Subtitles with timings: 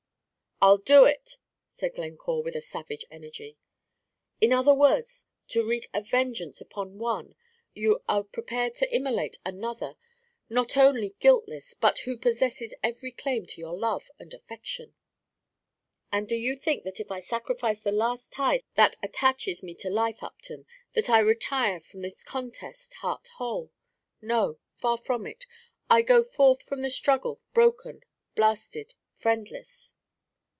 [0.63, 1.39] "I 'll do it,"
[1.71, 3.57] said Glencore, with a savage energy.
[4.39, 7.33] "In other words, to wreak a vengeance upon one,
[7.73, 9.95] you are prepared to immolate another,
[10.51, 14.95] not only guiltless, but who possesses every claim to your love and affection."
[16.11, 19.89] "And do you think that if I sacrifice the last tie that attaches me to
[19.89, 23.71] life, Upton, that I retire from this contest heart whole?
[24.21, 25.47] No, far from it;
[25.89, 28.03] I go forth from the struggle broken,
[28.35, 29.93] blasted, friendless!"